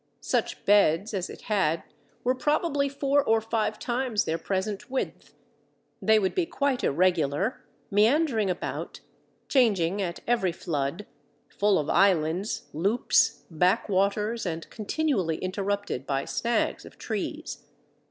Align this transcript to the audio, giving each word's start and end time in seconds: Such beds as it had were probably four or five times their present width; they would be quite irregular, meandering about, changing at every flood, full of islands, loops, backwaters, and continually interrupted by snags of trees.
Such 0.19 0.65
beds 0.65 1.13
as 1.13 1.29
it 1.29 1.41
had 1.41 1.83
were 2.23 2.33
probably 2.33 2.89
four 2.89 3.23
or 3.23 3.39
five 3.39 3.77
times 3.77 4.25
their 4.25 4.39
present 4.39 4.89
width; 4.89 5.35
they 6.01 6.17
would 6.17 6.33
be 6.33 6.47
quite 6.47 6.83
irregular, 6.83 7.63
meandering 7.91 8.49
about, 8.49 9.01
changing 9.47 10.01
at 10.01 10.21
every 10.25 10.51
flood, 10.53 11.05
full 11.49 11.77
of 11.77 11.87
islands, 11.87 12.63
loops, 12.73 13.43
backwaters, 13.51 14.43
and 14.43 14.67
continually 14.71 15.37
interrupted 15.37 16.07
by 16.07 16.25
snags 16.25 16.83
of 16.83 16.97
trees. 16.97 17.59